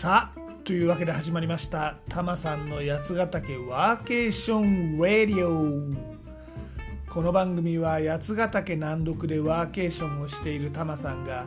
[0.00, 5.94] さあというわけで始まりましたタマさんの八ヶ岳ワーケーションラディオ
[7.10, 11.44] この番組は八ヶ岳南麓でワーケーションをしているタマさんが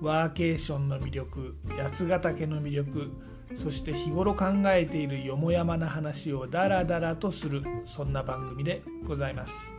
[0.00, 3.12] ワーケーションの魅力八ヶ岳の魅力
[3.54, 9.72] そして日頃考えているよもやまな話をダラダラとするそんな番組でございます。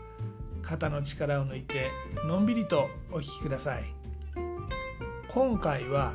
[0.61, 1.91] 肩の力を抜いて
[2.25, 3.83] のんびりとお聴きください。
[5.27, 6.13] 今回は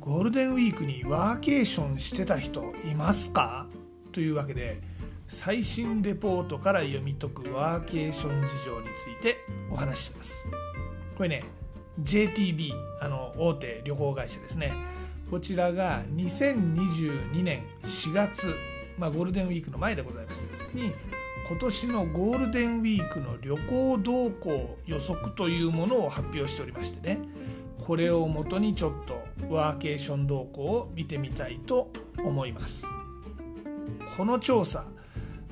[0.00, 3.66] ゴールデンウィークにワーケーションしてた人いますか？
[4.12, 4.80] というわけで
[5.26, 9.36] 最新レポートから読み解くワーケーション事情について
[9.70, 10.48] お話しします。
[11.16, 11.44] これね
[12.02, 14.72] JTB あの大手旅行会社ですね。
[15.30, 18.54] こちらが2022年4月、
[18.96, 20.48] まあ、ゴールデンウィークの前でございます。
[20.72, 20.92] に
[21.46, 27.18] 今年のゴールデンウィークの旅行動向予測というものを発表しておりましてね。
[27.88, 31.90] これをもとにちょっとワーケーション動向を見てみたいと
[32.22, 32.84] 思います。
[34.14, 34.84] この調査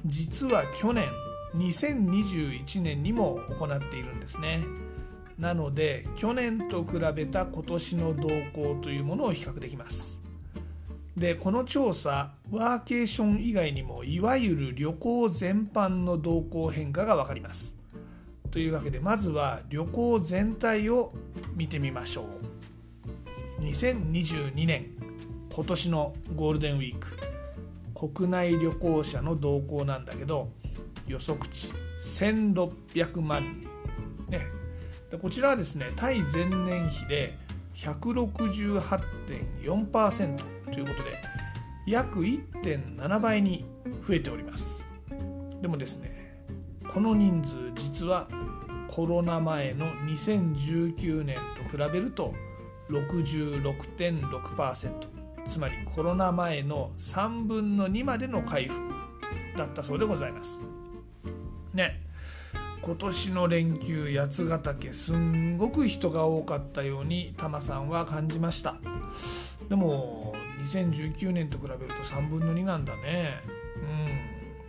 [0.05, 1.09] 実は去年
[1.55, 4.63] 2021年にも行っているんですね。
[5.39, 10.21] なので去年と比べた今年の動向というものを比較できます。
[11.17, 17.75] でこの調査ワーケーション以外にもいわゆる旅行全般の動向変化が分かります。
[18.51, 21.15] というわけでまずは旅行全体を
[21.57, 22.27] 見てみましょ
[23.61, 23.63] う。
[23.63, 24.91] 2022年
[25.53, 27.17] 今年のゴールデンウィーク。
[27.95, 30.51] 国内旅行者の動向なんだけど
[31.07, 33.63] 予測値1600万人。
[34.31, 34.47] ね。
[35.11, 37.39] でこちらはですね対前年比で
[37.75, 40.37] 168.4%
[40.71, 41.15] ということで
[41.87, 43.65] 約1.7倍に
[44.07, 44.85] 増えております。
[45.63, 46.45] でもですね
[46.93, 48.29] この人数実は
[48.89, 52.35] コロナ前の2019年と比べると
[52.91, 58.81] 66.6%つまりコロナ前の3分の2までの回復
[59.57, 60.65] だったそうでございます。
[61.73, 62.03] ね。
[62.83, 68.77] 今年の連休八ヶ岳すんごく人が多かったようにタマさんは感じました。
[69.69, 73.41] でも2019年と比べると3分の2なんだね。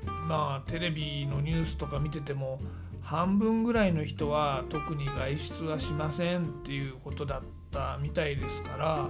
[0.05, 0.27] うん。
[0.27, 2.59] まあテレビのニュースとか見てても
[3.07, 7.41] 半分ぐらいの人は特に外出はしませんっていうことだっ
[7.71, 9.09] たみたいですから、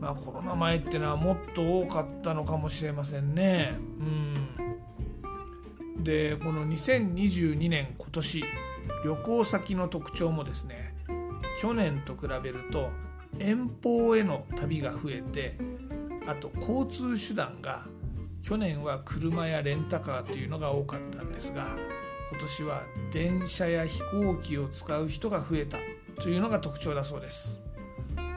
[0.00, 3.74] まあ、コロナ前ってのはもっと多かったのかもしれませんね。
[5.96, 8.44] うん、でこの2022年今年
[9.04, 10.94] 旅行先の特徴もですね
[11.60, 12.88] 去年と比べると
[13.38, 15.58] 遠方への旅が増えて
[16.26, 17.84] あと交通手段が
[18.42, 21.76] 去年は車やレンタカーというのが多かったんですが
[22.30, 25.78] 今年は電車や飛行機を使う人が増えた
[26.20, 27.60] というのが特徴だそうです。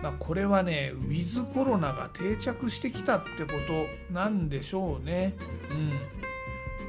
[0.02, 5.36] まあ、これはねウィズコロナが定着してきたってことなんでしょうね。
[5.70, 5.92] うん。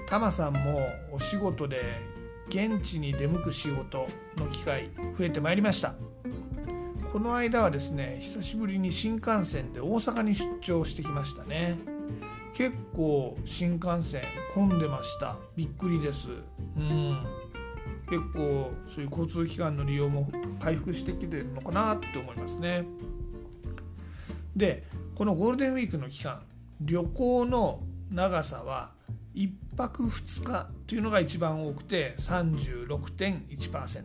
[0.06, 2.00] タマさんもお仕事で
[2.48, 5.94] 現地に出向く仕事の機会増えてまいりました。
[7.12, 11.91] この間はですね久しぶりに新幹線で大阪に出張してきましたね。
[12.54, 14.22] 結構新幹線
[14.54, 15.36] 混んでました。
[15.56, 16.28] びっくりです。
[16.76, 17.26] うん。
[18.08, 20.30] 結構そういう交通機関の利用も
[20.60, 22.84] 回復してきてるのかなって思いますね。
[24.54, 26.42] でこのゴールデンウィークの期間
[26.80, 28.92] 旅行の長さは
[29.34, 34.04] 1泊2日というのが一番多くて36.1%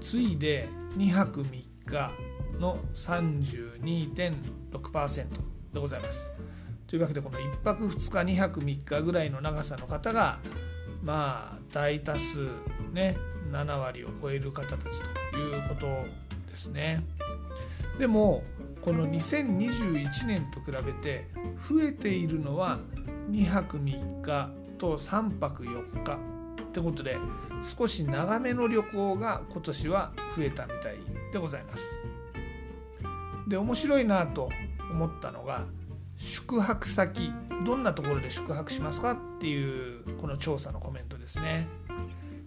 [0.00, 2.10] 次いで2泊3日
[2.58, 5.26] の32.6%
[5.74, 6.30] でございます。
[6.90, 10.40] というわけでこの1泊2日2泊3日ぐらいの長さの方が
[11.04, 12.48] まあ大多数
[12.92, 13.16] ね
[13.52, 15.86] 7割を超える方たちということ
[16.50, 17.04] ですね。
[18.00, 18.42] でも
[18.82, 21.28] この2021年と比べて
[21.68, 22.80] 増えているのは
[23.30, 26.18] 2泊3日と3泊4日
[26.60, 27.16] ってことで
[27.62, 30.96] 少し長めの旅行が今年は増えたみたい
[31.32, 32.04] でございます。
[33.46, 34.48] で面白いなと
[34.90, 35.66] 思ったのが
[36.20, 37.32] 宿泊先
[37.64, 41.66] どんなところで宿泊しますかっていうこの調査のコメントですね。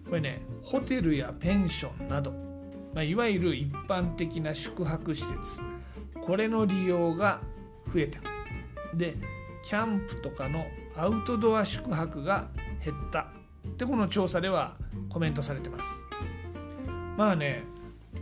[0.08, 2.30] これねホテルやペンションなど、
[2.94, 5.60] まあ、いわゆる一般的な宿泊施設
[6.24, 7.40] これの利用が
[7.92, 8.20] 増えた
[8.94, 9.16] で
[9.64, 10.64] キャンプとかの
[10.96, 12.48] アウトドア宿泊が
[12.84, 13.26] 減った。
[13.66, 14.76] ってこの調査では
[15.08, 16.04] コメントされてます。
[17.16, 17.64] まあね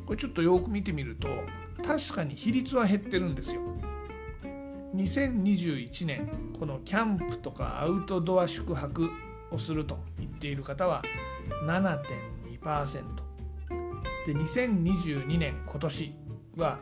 [0.06, 1.28] これちょっとよく見てみると
[1.84, 3.60] 確かに比率は減ってるんですよ。
[4.94, 6.28] 2021年
[6.58, 9.10] このキャンプとかアウトドア宿泊
[9.50, 11.02] をすると言っている方は
[11.64, 13.02] 7.2%
[14.26, 16.14] で2022年今年
[16.56, 16.78] は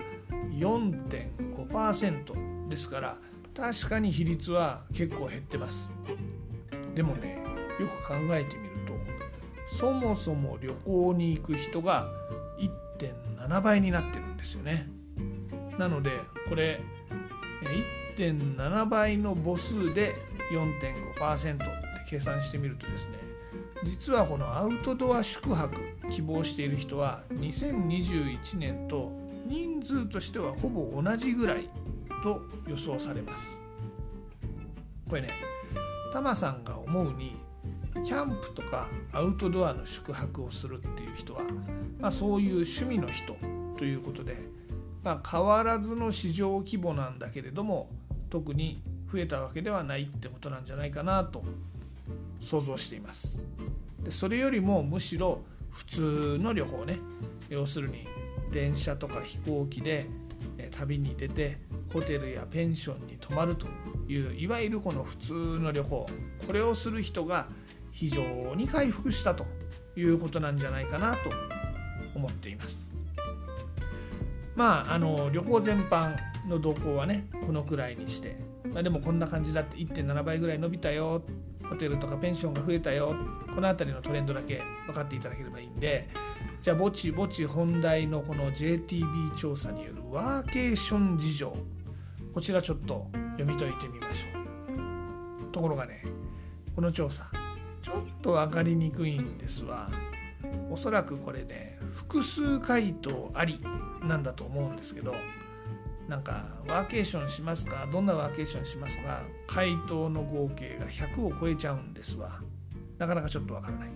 [0.50, 3.16] 4.5%ですから
[3.54, 5.94] 確かに比率は結構減ってます。
[6.94, 7.38] でもね
[7.78, 8.94] よく考えてみると
[9.76, 12.06] そもそも旅行に行く人が
[12.98, 14.88] 1.7倍になってるんですよね。
[15.78, 16.10] なので
[16.48, 16.80] これ
[18.16, 20.14] 1.7倍の母数で
[20.52, 21.64] 4.5%って
[22.08, 23.18] 計算してみるとですね
[23.84, 25.74] 実はこのアウトドア宿泊
[26.10, 29.12] 希望している人は2021年と
[29.46, 31.68] 人数としてはほぼ同じぐらい
[32.22, 33.60] と予想されます。
[35.08, 35.30] これね
[36.12, 37.36] タマさんが思うに
[38.04, 41.42] キャンプとかアウトドアの宿泊をするっていう人は、
[41.98, 43.36] まあ、そういう趣味の人
[43.76, 44.36] ということで、
[45.02, 47.88] まあ、変わらずの市場規模なんだけれども
[48.28, 51.42] 特に増えたわけではないってことなんじゃないかなと
[52.42, 53.40] 想像しています。
[54.02, 56.98] でそれよりもむしろ普通の旅行ね。
[57.48, 58.06] 要するに
[58.52, 60.06] 電車とか飛行機で
[60.70, 61.58] 旅に出て
[61.92, 63.66] ホテルやペンションに泊まると
[64.08, 66.06] いういわゆるこの普通の旅行。
[66.46, 67.48] これをする人が
[67.90, 69.44] 非常に回復したと
[69.96, 71.30] いうことなんじゃないかなと
[72.14, 72.89] 思っています。
[74.60, 76.14] まああの旅行全般
[76.46, 78.36] の動向はねこのくらいにして、
[78.74, 81.22] まあ、でもこんな感じだって1.7倍ぐらい伸びたよ
[81.66, 83.16] ホテルとかペンションが増えたよ
[83.54, 86.10] この辺りのトレンドだけ分かっていただければいいんで
[86.60, 91.56] じゃあぼちぼち本題のこの JTB 調査によるワーケーション事情
[92.34, 93.06] こちらちょっと
[93.38, 94.38] 読み解いてみましょ
[95.48, 95.52] う。
[95.52, 96.04] ところがね
[96.76, 97.30] この調査
[97.80, 99.88] ちょっと分かりにくいんですわ。
[100.70, 103.60] おそらくこれね複数回答あり
[104.02, 105.14] なんだと思うんですけど
[106.08, 107.86] なんかワーケーションしますか？
[107.92, 109.22] どんなワーケーションしますか？
[109.46, 112.40] 回答の合計が100を超えちゃうんですわ。
[112.98, 113.90] なかなかちょっとわからない。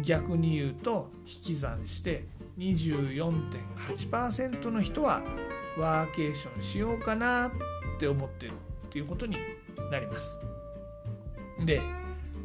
[0.01, 2.25] 逆に言うと引き算して
[2.57, 5.21] 24.8%の人は
[5.77, 7.51] ワーケーションしようかなっ
[7.99, 8.53] て思ってる
[8.87, 9.37] っていうことに
[9.91, 10.41] なります。
[11.65, 11.81] で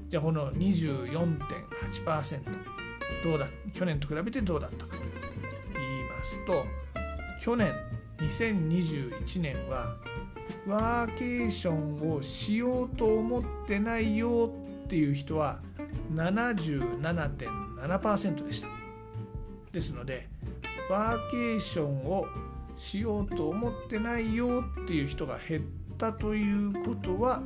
[0.08, 2.40] じゃあこの24.8%
[3.24, 5.02] どうだ去年と比べてどうだったかと
[5.74, 6.64] 言いますと
[7.40, 7.74] 去年
[8.18, 9.96] 2021年は
[10.68, 14.52] ワーケーションをしようと思ってないよ
[14.84, 15.60] っていう人は
[16.12, 18.68] 77.7%でした。
[19.72, 20.28] ですので
[20.90, 22.26] ワーケーションを
[22.76, 25.62] しようと思ってないよっていう人が減っ
[25.96, 27.40] たということは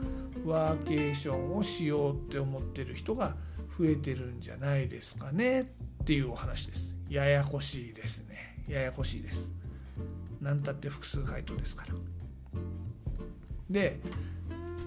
[0.44, 3.36] ワーケーションをしようって思ってる人が
[3.78, 5.64] 増えてるんじゃないですかねっ
[6.04, 6.96] ていうお話です。
[7.08, 8.64] ややこしいですね。
[8.68, 9.52] ややこしいです。
[10.40, 11.94] 何たって複数回答ですから。
[13.72, 14.00] で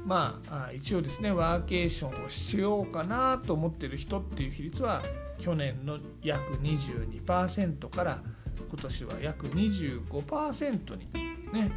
[0.06, 5.02] まあ一応ですねワーケーションをしようかなと思ってる人っていう比率は
[5.40, 8.22] 去年の約22%から
[8.70, 11.08] 今年は約25%に
[11.52, 11.72] ね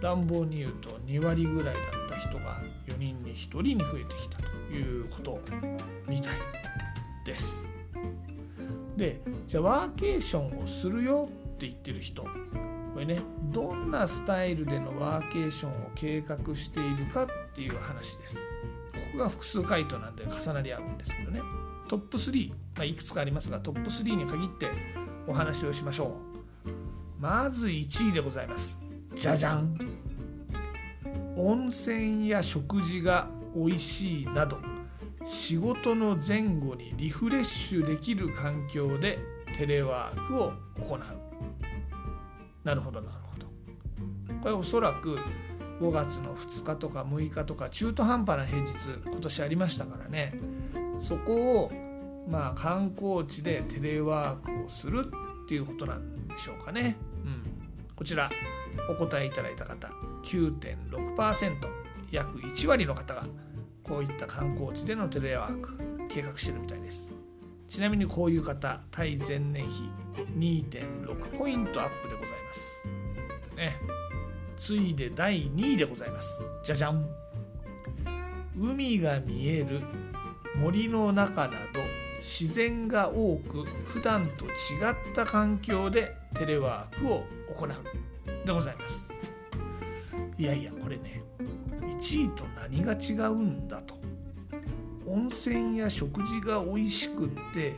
[0.00, 5.40] 乱暴に言うと2割ぐらいだった人が4人に1人に増えてきたということ
[6.06, 6.32] みたい
[7.24, 7.70] です。
[8.96, 12.26] でじゃあワーケーションをするよって言ってる人
[12.94, 13.18] これね
[13.52, 18.36] どんなスタイルでのワーケーションを計画しているかっていう話です。
[18.36, 18.40] こ
[19.12, 21.40] こが複数回答なんで重なり合うんですけどね。
[21.88, 24.68] トップ3、まあ、いくつかありますがトップ3に限って
[25.26, 26.16] お話をしましょ
[26.66, 26.70] う。
[27.20, 28.78] まず1位でございます。
[29.14, 29.76] じゃじゃん
[31.36, 34.58] 温泉や食事が美味しいなど
[35.24, 39.18] 仕事の前後にリフレッシュできる環境で
[39.56, 41.23] テレワークを行う。
[42.64, 43.46] なるほどなるほど。
[44.42, 45.18] これおそらく
[45.80, 48.72] 5月の2日とか6日とか中途半端な平日
[49.04, 50.34] 今年ありましたからね。
[51.00, 51.72] そこを
[52.28, 55.10] まあ観光地でテレワークをする
[55.44, 57.42] っていうことなんでしょうかね、うん、
[57.94, 58.30] こちら
[58.90, 59.90] お答えいただいた方
[60.22, 61.54] 9.6%
[62.10, 63.26] 約1割の方が
[63.82, 67.12] こういった観光地でのテレワーク計画してるみたいです。
[67.68, 69.90] ちなみにこういう方対前年比
[70.38, 72.43] 2.6ポイントアップでございます。
[73.56, 73.78] ね。
[74.58, 76.40] 次いで第2位でございます。
[76.64, 77.06] じゃじゃん。
[78.58, 79.80] 海が見える
[80.56, 81.80] 森の中など
[82.18, 87.68] 自然が多く普段と違った環境でテレワークを行う。
[88.46, 89.12] でございます。
[90.38, 91.22] いやいやこれね
[91.82, 93.94] 1位と何が違うんだと。
[95.06, 97.74] 温泉や食事が美味しくって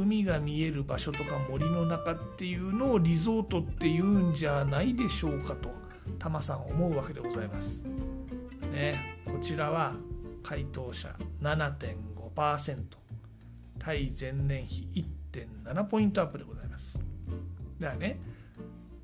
[0.00, 5.70] 海が見える場所とか森の中っていうのをリゾートっていうんじゃないでしょうかと
[6.18, 7.84] タマさん思うわけでございます。
[8.72, 9.94] ね、こちらは
[10.42, 12.76] 回答者7.5%
[13.78, 14.88] 対前年比
[15.32, 17.02] 1.7ポイントアップでございます。
[17.78, 18.20] だからね、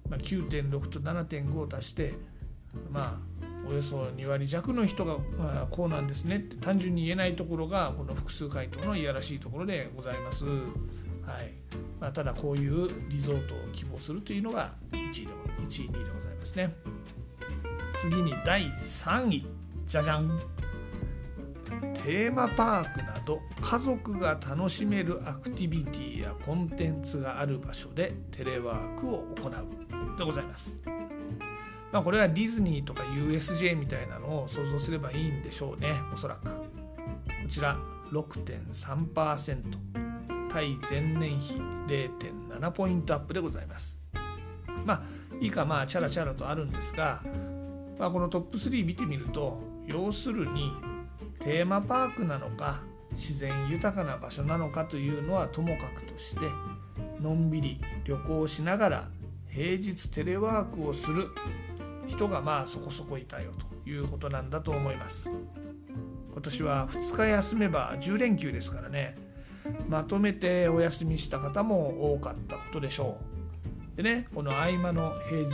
[0.09, 2.15] まあ、9.6と7.5を足して
[2.91, 3.36] まあ
[3.69, 10.45] およそ2割弱の人が、まあ、こうなんですねって単純に言えないところがこの複数回答のいやらしいところでございます。
[10.45, 10.51] は
[11.41, 11.53] い
[12.01, 15.33] まあ、ただこういうリゾートを希望するというのが1位で
[15.65, 16.75] 1位2位でございますね。
[17.95, 19.47] 次に第3位
[19.87, 20.41] じゃじゃん
[21.95, 30.96] テーマパークなど家族が楽しめるアクティビティやコンテンツがある場所でテレワークを行うでございます。
[31.93, 35.93] まあ、これはディズニーとか USJ みたいなのを想像すればいいんでしょうね。
[36.13, 36.51] おそらく。
[36.51, 36.53] こ
[37.49, 37.79] ちら
[38.11, 39.63] 6.3%
[40.51, 41.55] 対前年比
[41.87, 44.03] 0.7ポイントアップでございます。
[44.85, 45.03] まあ
[45.41, 47.23] 以下まあチャラチャラとあるんですが、
[47.99, 50.73] まあ、このトップ3見てみると要するに
[51.41, 52.81] テーマパークなのか
[53.13, 56.41] 自然豊かな場所なのかというのはともかくとして
[57.21, 59.09] のんびり旅行しながら
[59.49, 61.29] 平日テレワークをする
[62.07, 63.53] 人がまあそこそこいたよ
[63.85, 65.31] ということなんだと思います。
[66.33, 69.17] 今年は2日休めば10連休ですからね。
[69.89, 73.19] まとめてお休みした方も多かったことでしょ
[73.95, 73.97] う。
[73.97, 75.51] でねこの合間の平日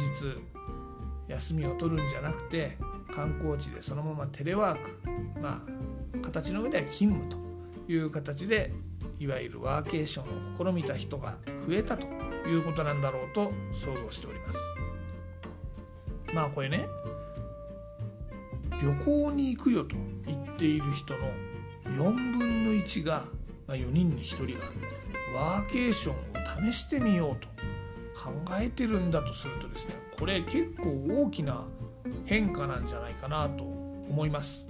[1.28, 2.76] 休みを取るんじゃなくて
[3.14, 8.72] 観光地でそのままテレワークまあ形の上では勤務という形で
[9.18, 11.36] いわゆるワーケーションを試みた人が
[11.68, 12.06] 増えたと
[12.48, 14.58] いうことなんだろうと想像しております。
[16.32, 16.86] まあこれね
[18.82, 19.94] 旅行に行くよと
[20.26, 21.20] 言っている人の
[21.96, 23.24] 4分の1が、
[23.66, 24.64] まあ、4人に1人が
[25.34, 27.48] ワーケーションを試してみようと
[28.18, 31.64] 考えてるんだとするとですねこれ結構大きな
[32.24, 34.68] 変化なんじゃないかなと思います。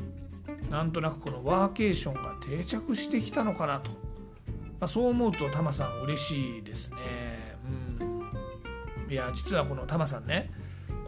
[0.70, 3.96] なんとなくこのワーケーションが定着してきたのかなと、ま
[4.86, 6.96] あ、そう思うとタマさん嬉しいですね。
[8.00, 9.12] うん。
[9.12, 10.50] いや実はこのタマさんね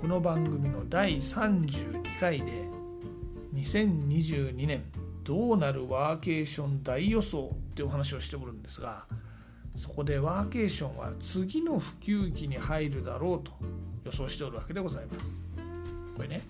[0.05, 2.69] この番組の第32回で
[3.55, 4.85] 2022年
[5.23, 9.07] どうなるワーケーション大予想ってお話をしておるんですが
[9.75, 13.53] そこでワーケーションは次の普及期に入るだろうと
[14.05, 15.43] 予想しておるわけでございます。
[16.15, 16.43] これね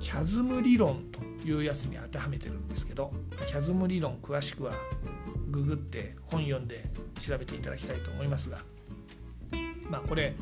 [0.00, 3.12] キャズム理論というやつに当てはめてるんですけど
[3.46, 4.72] キャズム理論詳しくは
[5.50, 6.86] ググって本読んで
[7.20, 8.60] 調べていただきたいと思いますが
[9.90, 10.34] まあこれ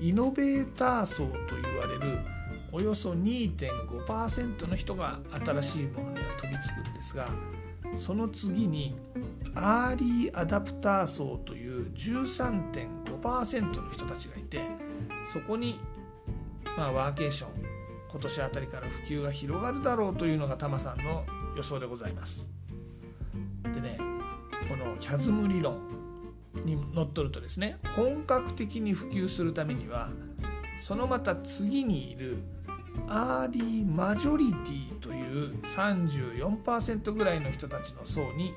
[0.00, 2.18] イノベーター層と言われる
[2.70, 7.28] およそ2.5%の人が新しいものには飛びつくんですが
[7.98, 8.96] その次に
[9.54, 14.60] アーリーアダプター層という13.5%の人たちがいて
[15.32, 15.80] そこに、
[16.76, 17.50] まあ、ワーケーション
[18.10, 21.24] 今年あたりから普及が広がるだろうというのがタマさんの
[21.56, 22.48] 予想でございます。
[23.62, 23.98] でね
[24.68, 25.97] このキャズム理論
[26.64, 30.10] にのっとるとですね本格的に普及するためには
[30.82, 32.38] そのまた次にいる
[33.08, 38.52] アーリーマジョリティという34%ぐらいの人たちの層に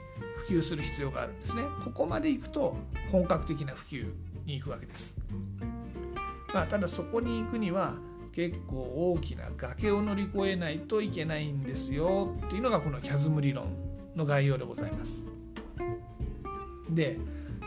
[0.47, 1.63] 普及する必要があるんですね。
[1.83, 2.75] ここまで行くと
[3.11, 4.11] 本格的な普及
[4.45, 5.15] に行くわけです、
[6.53, 7.93] まあ、ただそこに行くには
[8.33, 13.75] 結構大きな崖を乗り越えないといけないんですよっていうのがこのキャズム理論
[14.15, 15.25] の概要でございます。
[16.89, 17.17] で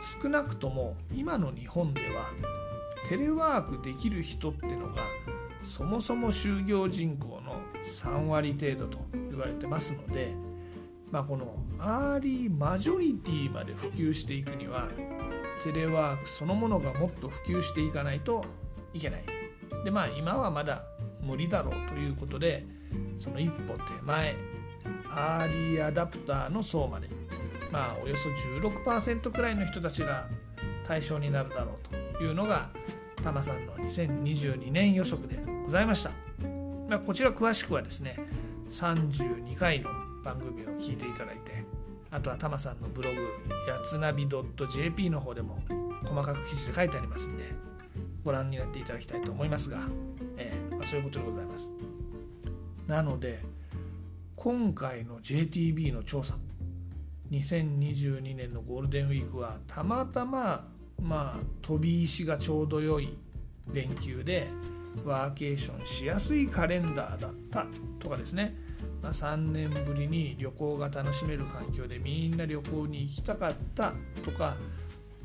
[0.00, 2.26] 少なくとも今の日本では
[3.08, 5.02] テレワークできる人ってのが
[5.62, 8.98] そもそも就業人口の3割程度と
[9.30, 10.34] 言われてますので、
[11.10, 14.88] まあ、このアーリーマジョリティまで普及していくには
[15.62, 18.44] テレワークそのものがもっと普及していかないと
[18.92, 19.24] いけない。
[19.84, 20.84] でまあ今はまだ
[21.20, 22.66] 無理だろうということで
[23.18, 24.36] その一歩手前
[25.10, 27.08] アーリーアダプターの層まで
[27.74, 30.28] まあ、およそ16%くらいの人たちが
[30.86, 31.80] 対象になるだろ
[32.12, 32.68] うというのが
[33.24, 36.10] タマさんの2022年予測でございました、
[36.88, 38.16] まあ、こちら詳しくはですね
[38.70, 39.90] 32回の
[40.22, 41.64] 番組を聞いていただいて
[42.12, 43.16] あとはタマさんのブログ
[43.68, 45.58] やつなび .jp の方でも
[46.04, 47.42] 細かく記事で書いてありますんで
[48.22, 49.80] ご覧になっていただきたいと思いますが、
[50.36, 51.74] えーまあ、そういうことでございます。
[52.86, 53.42] なので
[54.36, 56.36] 今回の JTB の調査
[57.40, 60.68] 2022年のゴールデンウィークはたまたま
[61.02, 63.16] まあ飛び石がちょうど良い
[63.72, 64.48] 連休で
[65.04, 67.66] ワーケーションしやすいカレンダーだった
[67.98, 68.54] とかですね。
[69.02, 73.92] まあ、3年ぶりに旅行が楽しめる環境でみんな旅行に行きたかった
[74.24, 74.56] とか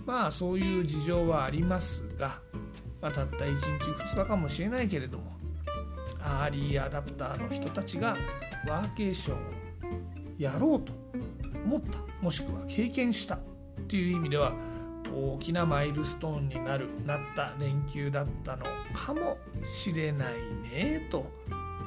[0.06, 2.42] まあそういう事情はありますが、
[3.02, 5.32] まあ、たった1日2日かもしれないけれども
[6.22, 8.18] アーリーアダプターの人たちが
[8.68, 9.40] ワーケーションを
[10.38, 10.99] やろうと
[11.66, 13.40] 思ったもしくは経験したっ
[13.88, 14.54] ていう意味では
[15.14, 20.34] 大きなマイルストーンになるなった連休だったのかもしれない
[20.72, 21.26] ねと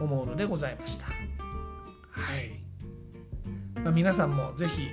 [0.00, 1.06] 思うのでございました。
[1.06, 2.60] はい、
[3.80, 4.88] まあ、皆さんも是非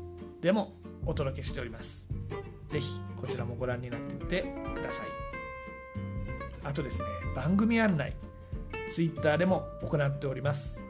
[0.42, 0.72] でも
[1.06, 2.08] お届けしております。
[2.66, 4.42] ぜひこちらもご覧になってみて
[4.74, 5.06] ください。
[6.64, 8.12] あとですね番組案内
[8.92, 10.80] Twitter でも行っております。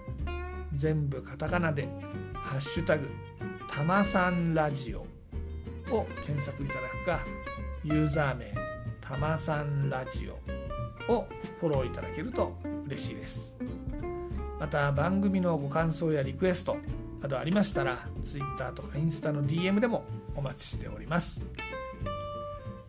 [0.74, 1.86] 全部カタカナで
[2.32, 3.10] 「ハッシュタグ
[3.70, 5.00] たまさんラジオ」
[5.94, 7.20] を検索いただくか
[7.84, 8.54] ユーザー名
[9.02, 11.28] たまさんラジオを
[11.60, 12.56] フォローいただけると
[12.86, 13.54] 嬉しいです。
[14.58, 16.78] また番組のご感想やリクエスト
[17.22, 21.48] などありましたら Twitter とかインスタの DM でもお待ちしております。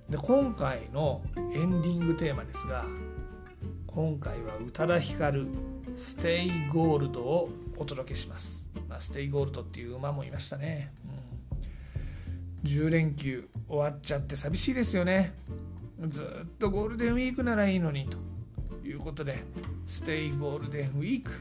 [0.09, 2.85] で今回のエンディングテーマですが
[3.87, 10.91] 今回は宇多田ヒカル「Stay Gold」をお届けします、まあ、ステイゴールドっていう馬もいましたね、
[12.63, 15.33] うん、10連休終わっちゃって寂しいですよね。
[16.07, 16.25] ずっ
[16.59, 18.17] とゴールデンウィークならいいのにと
[18.85, 19.43] いうことで
[19.85, 21.31] Stay ゴールデンウィーク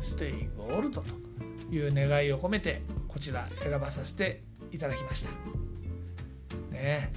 [0.00, 1.31] Stay Gold と。
[1.72, 5.30] いう願いを込めてこちら選ばさせていただきました。
[6.70, 7.12] ね。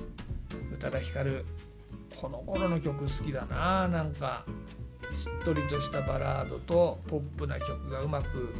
[0.73, 1.45] 宇多田ヒカル
[2.15, 3.87] この頃の曲好きだな。
[3.87, 4.45] なんか
[5.13, 8.53] しっとりとしたバラードとポップな曲がうまく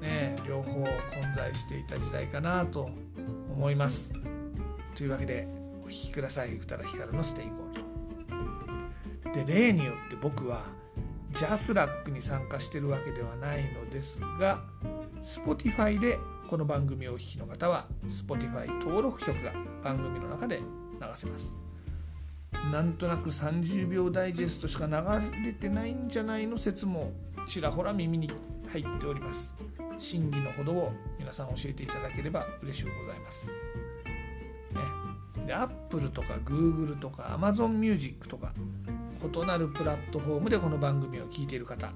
[0.00, 0.86] ね両方混
[1.34, 2.90] 在していた時代かなと
[3.54, 4.14] 思います。
[4.94, 5.48] というわけで
[5.82, 6.54] お聴きください。
[6.56, 10.64] 宇多田ヒカルの「Stay Gold」で例によって僕は
[11.30, 14.62] JASRAC に参加してるわけではないのですが
[15.22, 20.64] Spotify でこの番組をお聴きの方は Spotify 登録曲が番組の中で流
[21.14, 21.56] せます。
[22.70, 27.12] なんとなく30秒ダイジェストしか流れてないんじゃないの説も
[27.46, 28.30] ちらほら耳に
[28.68, 29.54] 入っております。
[29.98, 33.48] 真偽のほどを皆さん教えていただければ嬉しゅうございます、
[35.36, 38.52] ね、で Apple とか Google とか Amazon Music とか
[39.22, 41.92] 異なるプラットフォームでこの番組を聞いている方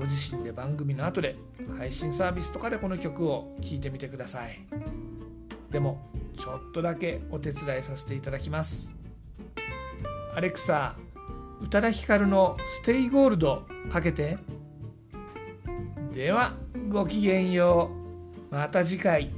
[0.00, 1.36] ご自身で番組の後で
[1.76, 4.58] 配信サービスとかでこの曲を聴いてみてください。
[5.70, 8.94] でもちょっとだけお手伝いさせていただきます。
[10.34, 10.96] アレクサ
[11.60, 14.38] 宇多田ヒカルの「Stay Gold」かけて。
[16.14, 16.54] では
[16.88, 17.90] ごきげんよ
[18.50, 18.54] う。
[18.54, 19.30] また次回。